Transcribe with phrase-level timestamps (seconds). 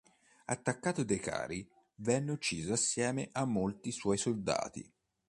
[0.45, 4.91] Attaccato dai Cari, venne ucciso assieme a molti suoi soldati.